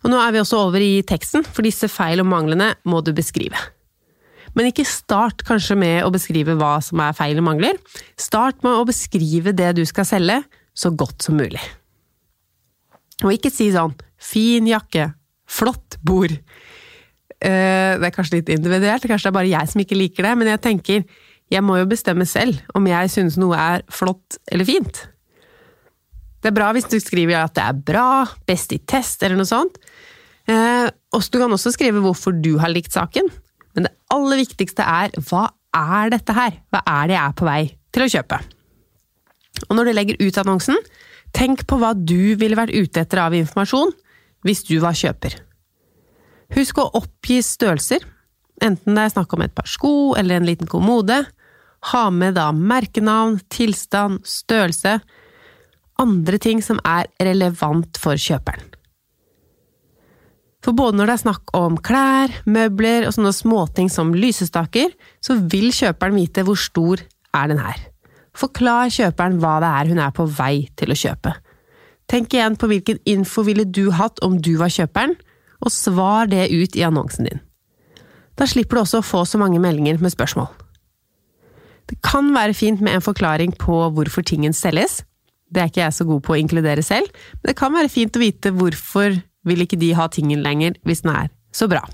[0.05, 3.11] Og nå er vi også over i teksten, for disse feil og manglene må du
[3.17, 3.59] beskrive.
[4.57, 7.81] Men ikke start kanskje med å beskrive hva som er feil og mangler.
[8.17, 10.39] Start med å beskrive det du skal selge,
[10.77, 11.61] så godt som mulig.
[13.25, 15.15] Og ikke si sånn 'fin jakke',
[15.49, 16.41] 'flott bord'.
[17.37, 20.37] Uh, det er kanskje litt individuelt, kanskje det er bare jeg som ikke liker det,
[20.41, 21.03] men jeg tenker
[21.53, 25.05] jeg må jo bestemme selv om jeg synes noe er flott eller fint.
[26.43, 28.09] Det er bra hvis du skriver at det er bra,
[28.49, 29.79] best i test eller noe sånt.
[30.47, 33.31] Uh, og du kan også skrive hvorfor du har likt saken.
[33.77, 36.61] Men det aller viktigste er hva er dette her?
[36.73, 37.63] Hva er det jeg er på vei
[37.95, 38.41] til å kjøpe?
[39.67, 40.79] Og når du legger ut annonsen,
[41.37, 43.93] tenk på hva du ville vært ute etter av informasjon
[44.47, 45.39] hvis du var kjøper.
[46.55, 48.05] Husk å oppgi størrelser,
[48.63, 51.25] enten det er snakk om et par sko eller en liten kommode.
[51.93, 54.99] Ha med da merkenavn, tilstand, størrelse,
[56.01, 58.73] andre ting som er relevant for kjøperen.
[60.65, 64.91] For både når det er snakk om klær, møbler og sånne småting som lysestaker,
[65.23, 67.03] så vil kjøperen vite hvor stor
[67.37, 67.85] er den her.
[68.37, 71.37] Forklar kjøperen hva det er hun er på vei til å kjøpe.
[72.11, 75.15] Tenk igjen på hvilken info ville du hatt om du var kjøperen,
[75.67, 77.43] og svar det ut i annonsen din.
[78.37, 80.49] Da slipper du også å få så mange meldinger med spørsmål.
[81.87, 85.01] Det kan være fint med en forklaring på hvorfor tingen selges.
[85.51, 87.07] Det er ikke jeg så god på å inkludere selv,
[87.39, 89.15] men det kan være fint å vite hvorfor
[89.47, 91.85] vil ikke de ha tingen lenger hvis den er så bra.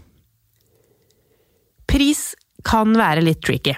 [1.91, 2.33] Pris
[2.65, 3.75] kan være litt tricky,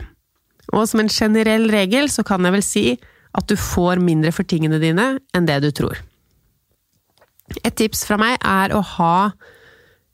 [0.70, 2.84] og som en generell regel så kan jeg vel si
[3.34, 5.98] at du får mindre for tingene dine enn det du tror.
[7.64, 9.16] Et tips fra meg er å ha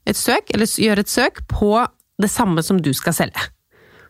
[0.07, 1.73] et søk, eller gjør et søk, på
[2.21, 3.49] det samme som du skal selge.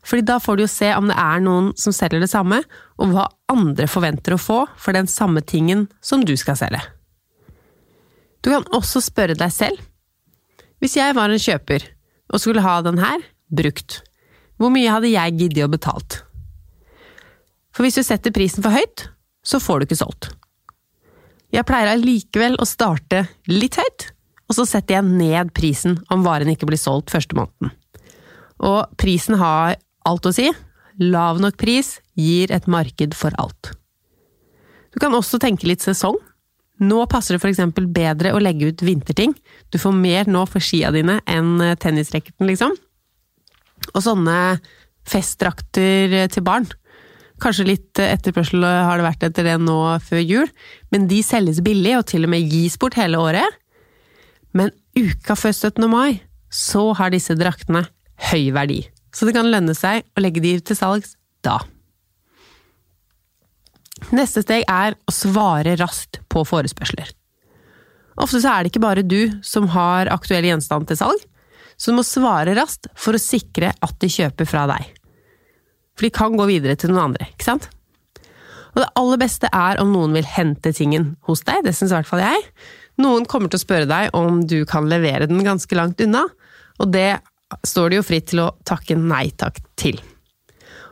[0.02, 2.62] Fordi da får du jo se om det er noen som selger det samme,
[2.98, 6.82] og hva andre forventer å få for den samme tingen som du skal selge.
[8.42, 9.82] Du kan også spørre deg selv.
[10.82, 11.86] Hvis jeg var en kjøper
[12.34, 13.22] og skulle ha den her,
[13.54, 14.00] brukt,
[14.58, 16.24] hvor mye hadde jeg giddet å betalt?
[17.72, 19.06] For hvis du setter prisen for høyt,
[19.46, 20.32] så får du ikke solgt.
[21.52, 24.10] Jeg pleier allikevel å starte litt høyt,
[24.52, 27.72] og så setter jeg ned prisen om varen ikke blir solgt første måneden.
[28.60, 30.50] Og prisen har alt å si.
[31.00, 33.72] Lav nok pris gir et marked for alt.
[34.92, 36.20] Du kan også tenke litt sesong.
[36.84, 37.64] Nå passer det f.eks.
[37.96, 39.32] bedre å legge ut vinterting.
[39.72, 42.76] Du får mer nå for skia dine enn eh, tennisracketen, liksom.
[43.94, 44.36] Og sånne
[45.08, 46.68] festdrakter eh, til barn.
[47.42, 50.52] Kanskje litt eh, etterspørsel har det vært etter det nå før jul,
[50.92, 53.61] men de selges billig og til og med gis bort hele året.
[54.58, 55.88] Men uka før 17.
[55.92, 57.86] mai, så har disse draktene
[58.32, 58.82] høy verdi.
[59.16, 61.60] Så det kan lønne seg å legge de til salgs da.
[64.16, 67.12] Neste steg er å svare raskt på forespørsler.
[68.22, 71.22] Ofte så er det ikke bare du som har aktuell gjenstand til salg,
[71.78, 74.90] så du må svare raskt for å sikre at de kjøper fra deg.
[75.96, 77.70] For de kan gå videre til noen andre, ikke sant?
[78.72, 81.98] Og det aller beste er om noen vil hente tingen hos deg, det syns i
[81.98, 82.46] hvert fall jeg.
[83.02, 86.28] Noen kommer til å spørre deg om du kan levere den ganske langt unna,
[86.82, 87.22] og det
[87.68, 90.00] står det jo fritt til å takke nei takk til.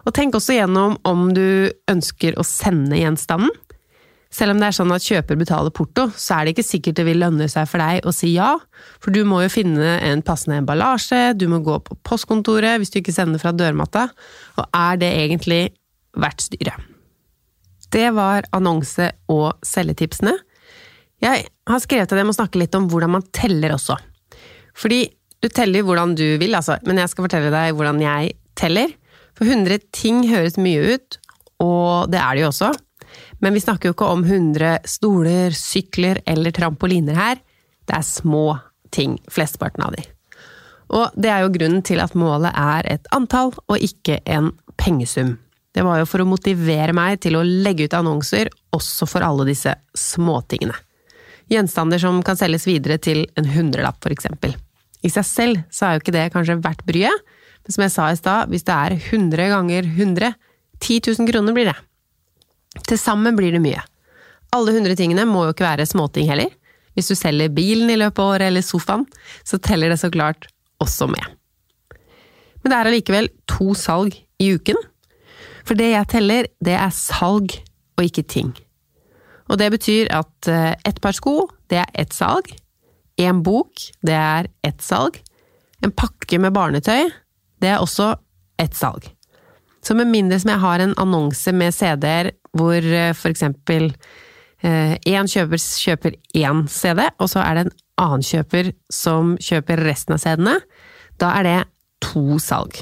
[0.07, 3.51] Og tenk også gjennom om du ønsker å sende gjenstanden.
[4.29, 7.05] Selv om det er sånn at kjøper betaler porto, så er det ikke sikkert det
[7.07, 8.51] vil lønne seg for deg å si ja,
[9.01, 12.99] for du må jo finne en passende emballasje, du må gå på postkontoret hvis du
[13.01, 14.05] ikke sender fra dørmatta,
[14.61, 15.63] og er det egentlig
[16.13, 16.85] verdt styret?
[17.89, 20.35] Det var annonse- og selgetipsene.
[21.19, 23.97] Jeg har skrevet til dem å snakke litt om hvordan man teller også.
[24.79, 25.01] Fordi
[25.43, 28.93] du teller hvordan du vil, altså, men jeg skal fortelle deg hvordan jeg teller.
[29.35, 31.19] For 100 ting høres mye ut,
[31.63, 32.71] og det er det jo også.
[33.43, 37.43] Men vi snakker jo ikke om 100 stoler, sykler eller trampoliner her.
[37.87, 38.59] Det er små
[38.95, 40.03] ting, flesteparten av de.
[40.95, 45.37] Og det er jo grunnen til at målet er et antall, og ikke en pengesum.
[45.75, 49.45] Det var jo for å motivere meg til å legge ut annonser også for alle
[49.51, 50.75] disse småtingene.
[51.49, 54.53] Gjenstander som kan selges videre til en hundrelapp, eksempel.
[55.01, 57.23] I seg selv så er jo ikke det kanskje verdt bryet,
[57.63, 60.33] men som jeg sa i stad, hvis det er 100 ganger 100,
[60.79, 61.77] 10 000 kroner blir det.
[62.87, 63.81] Til sammen blir det mye.
[64.55, 66.53] Alle 100 tingene må jo ikke være småting heller.
[66.97, 69.05] Hvis du selger bilen i løpet av året eller sofaen,
[69.45, 70.49] så teller det så klart
[70.83, 71.25] også med.
[72.61, 74.79] Men det er allikevel to salg i uken.
[75.67, 77.53] For det jeg teller, det er salg
[77.99, 78.51] og ikke ting.
[79.49, 82.51] Og det betyr at eh, ett par sko, det er ett salg.
[83.19, 85.17] En bok, det er ett salg.
[85.83, 87.09] En pakke med barnetøy,
[87.61, 88.13] det er også
[88.61, 89.07] ett salg.
[89.81, 93.91] Så med mindre som jeg har en annonse med CD-er hvor eh, for eksempel
[94.59, 99.85] én eh, kjøper kjøper én CD, og så er det en annen kjøper som kjøper
[99.87, 100.57] resten av CD-ene,
[101.19, 101.59] da er det
[102.03, 102.75] to salg.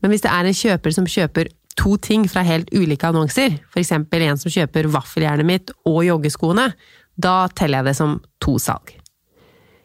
[0.00, 4.24] Men hvis det er en kjøper som kjøper to ting fra helt ulike annonser, eksempel
[4.26, 6.72] en som kjøper vaffeljernet mitt og joggeskoene,
[7.18, 8.94] da teller jeg det som to salg.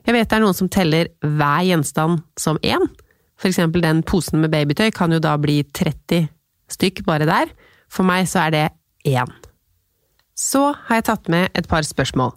[0.03, 2.89] Jeg vet det er noen som teller hver gjenstand som én.
[3.43, 6.27] Eksempel den posen med babytøy kan jo da bli 30
[6.71, 7.51] stykk bare der.
[7.91, 8.67] For meg så er det
[9.07, 9.31] én.
[10.35, 12.33] Så har jeg tatt med et par spørsmål.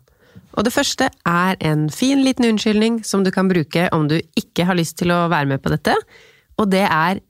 [0.56, 4.66] Og det første er en fin liten unnskyldning som du kan bruke om du ikke
[4.68, 5.96] har lyst til å være med på dette,
[6.56, 7.20] og det er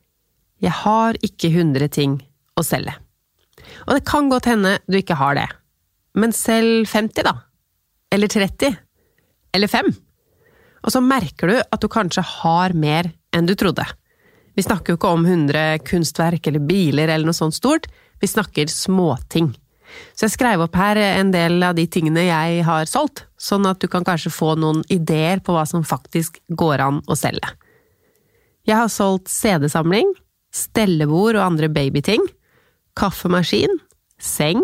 [0.62, 2.16] jeg har ikke 100 ting
[2.56, 2.94] å selge.
[3.86, 5.46] Og det kan godt hende du ikke har det,
[6.16, 7.34] men selg 50, da?
[8.14, 8.76] Eller 30?
[9.56, 9.92] Eller 5?
[10.86, 13.84] Og så merker du at du kanskje har mer enn du trodde.
[14.56, 17.90] Vi snakker jo ikke om 100 kunstverk eller biler eller noe sånt stort,
[18.22, 19.50] vi snakker småting.
[20.16, 23.80] Så jeg skrev opp her en del av de tingene jeg har solgt, sånn at
[23.82, 27.52] du kan kanskje få noen ideer på hva som faktisk går an å selge.
[28.66, 30.08] Jeg har solgt CD-samling,
[30.56, 32.22] stellebord og andre babyting,
[32.96, 33.80] kaffemaskin,
[34.22, 34.62] seng,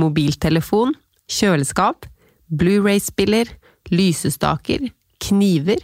[0.00, 0.96] mobiltelefon,
[1.30, 2.08] kjøleskap,
[2.52, 3.48] Blu-ray-spiller,
[3.88, 4.90] lysestaker,
[5.24, 5.80] kniver,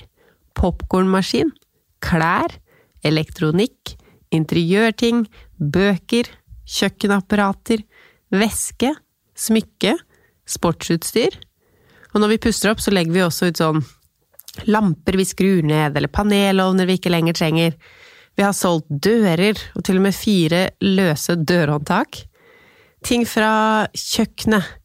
[0.58, 1.54] popkornmaskin,
[2.04, 2.52] klær,
[3.06, 3.94] elektronikk,
[4.34, 5.24] interiørting,
[5.56, 6.28] bøker,
[6.68, 7.80] kjøkkenapparater,
[8.34, 8.92] væske,
[9.38, 9.94] smykke,
[10.48, 11.38] sportsutstyr.
[12.12, 13.80] Og når vi puster opp, så legger vi også ut sånn
[14.66, 17.76] lamper vi skrur ned, eller panelovner vi ikke lenger trenger,
[18.38, 22.20] vi har solgt dører, og til og med fire løse dørhåndtak.
[23.02, 24.76] Ting fra kjøkkenet.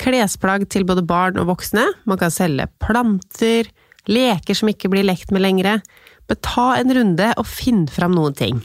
[0.00, 1.84] Klesplagg til både barn og voksne.
[2.08, 3.68] Man kan selge planter,
[4.08, 5.84] leker som ikke blir lekt med lenger.
[6.24, 8.64] Men ta en runde og finn fram noen ting.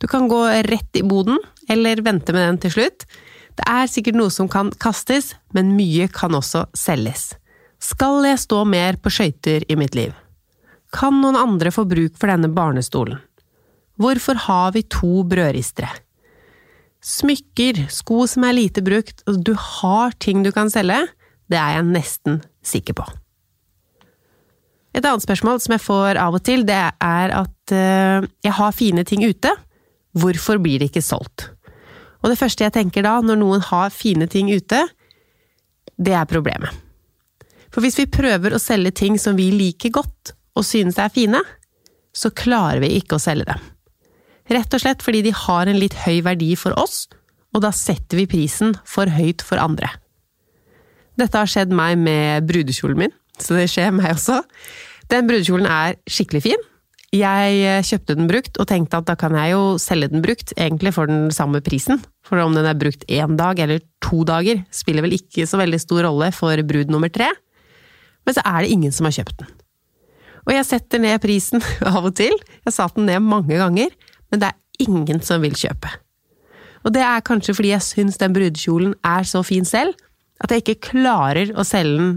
[0.00, 1.36] Du kan gå rett i boden,
[1.68, 3.04] eller vente med den til slutt.
[3.60, 7.34] Det er sikkert noe som kan kastes, men mye kan også selges.
[7.80, 10.16] Skal jeg stå mer på skøyter i mitt liv?
[10.96, 13.20] Kan noen andre få bruk for denne barnestolen?
[14.00, 15.90] Hvorfor har vi to brødristere?
[17.04, 21.02] Smykker, sko som er lite brukt, og du har ting du kan selge,
[21.50, 23.06] det er jeg nesten sikker på.
[24.96, 28.76] Et annet spørsmål som jeg får av og til, det er at uh, jeg har
[28.76, 29.52] fine ting ute,
[30.18, 31.50] hvorfor blir det ikke solgt?
[32.20, 34.82] Og det første jeg tenker da, når noen har fine ting ute,
[36.00, 36.72] det er problemet.
[37.70, 41.40] For hvis vi prøver å selge ting som vi liker godt og synes er fine,
[42.12, 43.69] så klarer vi ikke å selge dem.
[44.50, 47.04] Rett og slett fordi de har en litt høy verdi for oss,
[47.54, 49.90] og da setter vi prisen for høyt for andre.
[51.18, 54.40] Dette har skjedd meg med brudekjolen min, så det skjer meg også.
[55.10, 56.66] Den brudekjolen er skikkelig fin.
[57.10, 60.52] Jeg eh, kjøpte den brukt og tenkte at da kan jeg jo selge den brukt,
[60.54, 61.98] egentlig for den samme prisen.
[62.26, 65.80] For om den er brukt én dag eller to dager, spiller vel ikke så veldig
[65.82, 67.26] stor rolle for brud nummer tre.
[68.22, 69.50] Men så er det ingen som har kjøpt den.
[70.46, 73.90] Og jeg setter ned prisen av og til, jeg satte den ned mange ganger,
[74.30, 75.90] men det er ingen som vil kjøpe.
[76.86, 79.92] Og det er kanskje fordi jeg syns den brudekjolen er så fin selv,
[80.40, 82.16] at jeg ikke klarer å selge den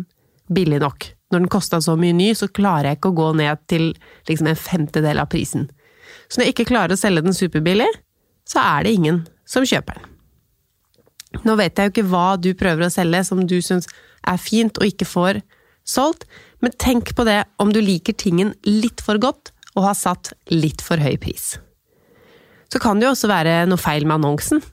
[0.54, 3.62] billig nok når den kosta så mye ny, så klarer jeg ikke å gå ned
[3.72, 3.90] til
[4.30, 5.68] liksom en femtedel av prisen.
[6.30, 7.90] Så når jeg ikke klarer å selge den superbillig,
[8.48, 10.10] så er det ingen som kjøper den.
[11.48, 13.90] Nå vet jeg jo ikke hva du prøver å selge som du syns
[14.30, 15.42] er fint og ikke får
[15.90, 16.28] solgt,
[16.62, 20.86] men tenk på det om du liker tingen litt for godt og har satt litt
[20.86, 21.56] for høy pris.
[22.74, 24.64] Så kan det jo også være noe feil med annonsen.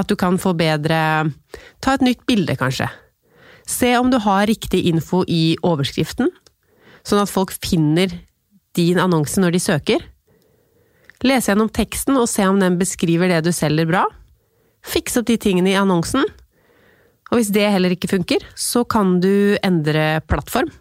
[0.00, 0.98] At du kan få bedre
[1.84, 2.86] Ta et nytt bilde, kanskje.
[3.68, 6.30] Se om du har riktig info i overskriften,
[7.04, 8.10] sånn at folk finner
[8.74, 10.06] din annonse når de søker.
[11.22, 14.02] Lese gjennom teksten og se om den beskriver det du selger bra.
[14.82, 16.24] Fiks opp de tingene i annonsen.
[17.30, 20.72] Og hvis det heller ikke funker, så kan du endre plattform.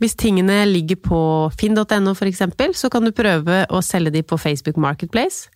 [0.00, 1.22] Hvis tingene ligger på
[1.60, 5.50] finn.no eksempel, så kan du prøve å selge de på Facebook Marketplace.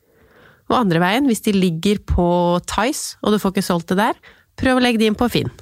[0.71, 2.27] Og andre veien, hvis de ligger på
[2.69, 4.19] Tice og du får ikke solgt det der,
[4.59, 5.53] prøv å legge de inn på Finn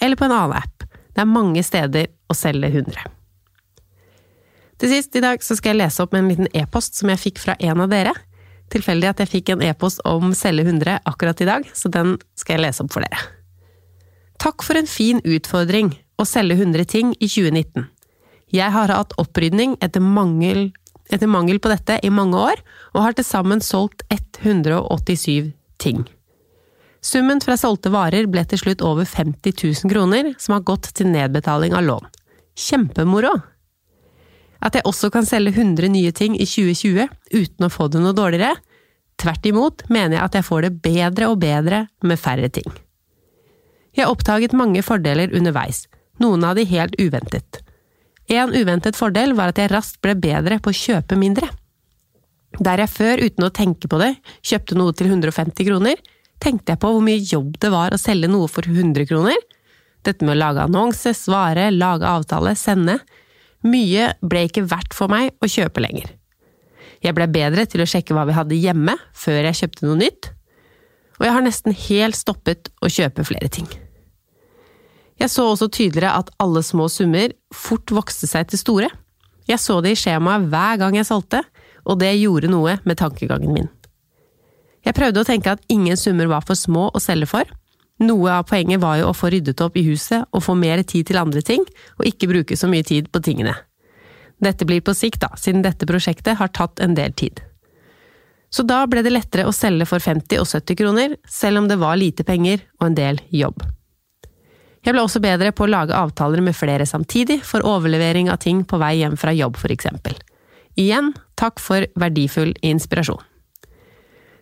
[0.00, 0.84] eller på en annen app.
[1.12, 3.02] Det er mange steder å selge 100.
[4.80, 7.20] Til sist i dag så skal jeg lese opp med en liten e-post som jeg
[7.20, 8.14] fikk fra en av dere.
[8.72, 12.56] Tilfeldig at jeg fikk en e-post om selge 100 akkurat i dag, så den skal
[12.56, 13.20] jeg lese opp for dere.
[14.40, 17.84] Takk for en fin utfordring å selge 100 ting i 2019.
[18.56, 20.70] Jeg har hatt opprydning etter mangel,
[21.14, 22.62] etter mangel på dette i mange år,
[22.94, 25.52] og har til sammen solgt 187
[25.82, 26.04] ting.
[27.00, 31.08] Summen fra solgte varer ble til slutt over 50 000 kroner, som har gått til
[31.08, 32.10] nedbetaling av lån.
[32.60, 33.32] Kjempemoro!
[34.60, 38.12] At jeg også kan selge 100 nye ting i 2020 uten å få det noe
[38.16, 38.58] dårligere?
[39.20, 42.68] Tvert imot mener jeg at jeg får det bedre og bedre med færre ting.
[43.96, 45.86] Jeg har oppdaget mange fordeler underveis,
[46.20, 47.62] noen av de helt uventet.
[48.30, 51.48] En uventet fordel var at jeg raskt ble bedre på å kjøpe mindre.
[52.62, 54.12] Der jeg før, uten å tenke på det,
[54.46, 55.98] kjøpte noe til 150 kroner,
[56.42, 59.38] tenkte jeg på hvor mye jobb det var å selge noe for 100 kroner.
[60.06, 63.00] Dette med å lage annonse, svare, lage avtale, sende.
[63.66, 66.14] Mye ble ikke verdt for meg å kjøpe lenger.
[67.00, 70.32] Jeg ble bedre til å sjekke hva vi hadde hjemme, før jeg kjøpte noe nytt.
[71.18, 73.68] Og jeg har nesten helt stoppet å kjøpe flere ting.
[75.20, 78.88] Jeg så også tydeligere at alle små summer fort vokste seg til store.
[79.48, 81.42] Jeg så det i skjemaet hver gang jeg solgte,
[81.84, 83.68] og det gjorde noe med tankegangen min.
[84.86, 87.48] Jeg prøvde å tenke at ingen summer var for små å selge for.
[88.00, 91.10] Noe av poenget var jo å få ryddet opp i huset og få mer tid
[91.10, 91.66] til andre ting,
[92.00, 93.52] og ikke bruke så mye tid på tingene.
[94.40, 97.42] Dette blir på sikt, da, siden dette prosjektet har tatt en del tid.
[98.50, 101.76] Så da ble det lettere å selge for 50 og 70 kroner, selv om det
[101.78, 103.60] var lite penger og en del jobb.
[104.80, 108.62] Jeg ble også bedre på å lage avtaler med flere samtidig, for overlevering av ting
[108.64, 110.16] på vei hjem fra jobb, for eksempel.
[110.80, 113.20] Igjen, takk for verdifull inspirasjon.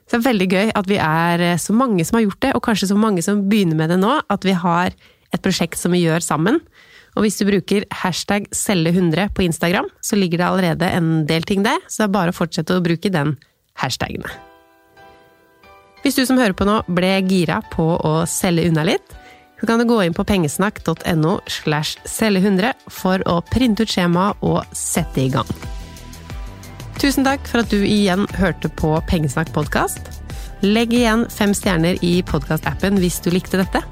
[0.09, 2.65] Så det er veldig gøy at vi er så mange som har gjort det, og
[2.65, 4.95] kanskje så mange som begynner med det nå, at vi har
[5.35, 6.63] et prosjekt som vi gjør sammen.
[7.19, 11.67] Og hvis du bruker hashtag selge100 på Instagram, så ligger det allerede en del ting
[11.67, 13.35] der, så det er bare å fortsette å bruke den
[13.83, 14.31] hashtagene.
[16.05, 19.17] Hvis du som hører på nå ble gira på å selge unna litt,
[19.61, 24.63] så kan du gå inn på pengesnakk.no slash selge100 for å printe ut skjemaet og
[24.77, 25.51] sette i gang.
[26.99, 30.01] Tusen takk for at du igjen hørte på Pengesnakk podkast.
[30.67, 33.83] Legg igjen fem stjerner i podkastappen hvis du likte dette.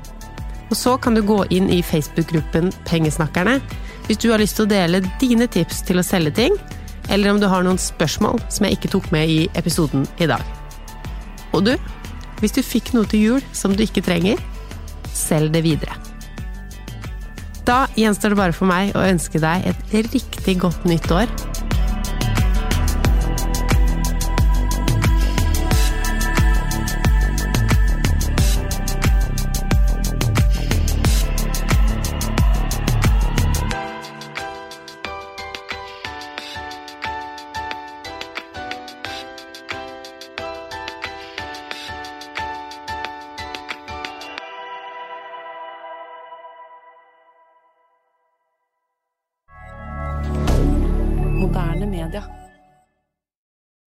[0.67, 3.61] Og så kan du gå inn i Facebook-gruppen Pengesnakkerne
[4.09, 6.59] hvis du har lyst til å dele dine tips til å selge ting,
[7.11, 10.43] eller om du har noen spørsmål som jeg ikke tok med i episoden i dag.
[11.55, 11.73] Og du,
[12.43, 14.43] hvis du fikk noe til jul som du ikke trenger,
[15.17, 15.97] selg det videre.
[17.67, 21.31] Da gjenstår det bare for meg å ønske deg et riktig godt nytt år